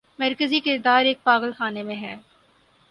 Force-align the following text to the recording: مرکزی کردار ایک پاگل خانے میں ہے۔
مرکزی 0.19 0.59
کردار 0.59 1.05
ایک 1.05 1.23
پاگل 1.23 1.51
خانے 1.51 1.83
میں 1.83 1.95
ہے۔ 1.95 2.15